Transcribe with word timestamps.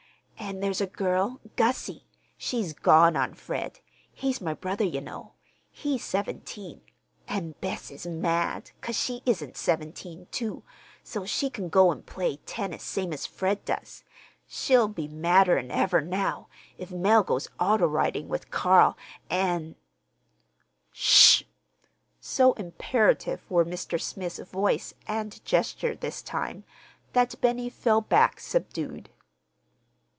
"An' 0.43 0.59
there's 0.59 0.81
a 0.81 0.87
girl—Gussie. 0.87 2.03
She's 2.35 2.73
gone 2.73 3.15
on 3.15 3.35
Fred. 3.35 3.79
He's 4.11 4.41
my 4.41 4.53
brother, 4.53 4.83
ye 4.83 4.99
know. 4.99 5.33
He's 5.69 6.03
seventeen; 6.03 6.81
an' 7.25 7.55
Bess 7.61 7.89
is 7.89 8.05
mad 8.05 8.71
'cause 8.81 8.97
she 8.97 9.21
isn't 9.25 9.55
seventeen, 9.55 10.27
too, 10.29 10.63
so 11.03 11.25
she 11.25 11.49
can 11.49 11.69
go 11.69 11.89
an' 11.89 12.01
play 12.03 12.35
tennis 12.37 12.83
same 12.83 13.13
as 13.13 13.25
Fred 13.25 13.63
does. 13.63 14.03
She'll 14.45 14.89
be 14.89 15.07
madder 15.07 15.57
'n 15.57 15.71
ever 15.71 16.01
now, 16.01 16.49
if 16.77 16.91
Mell 16.91 17.23
goes 17.23 17.47
auto 17.57 17.87
riding 17.87 18.27
with 18.27 18.51
Carl, 18.51 18.97
an'—" 19.29 19.75
"Sh 20.91 21.43
h!" 21.43 21.47
So 22.19 22.53
imperative 22.53 23.49
were 23.49 23.63
Mr. 23.63 24.01
Smith's 24.01 24.39
voice 24.49 24.95
and 25.07 25.43
gesture 25.45 25.95
this 25.95 26.21
time 26.21 26.65
that 27.13 27.39
Benny 27.39 27.69
fell 27.69 28.01
back 28.01 28.41
subdued. 28.41 29.11